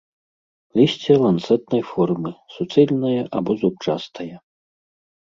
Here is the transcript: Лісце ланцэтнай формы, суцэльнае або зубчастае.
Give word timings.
Лісце 0.77 1.17
ланцэтнай 1.23 1.83
формы, 1.89 2.31
суцэльнае 2.55 3.21
або 3.41 3.51
зубчастае. 3.61 4.31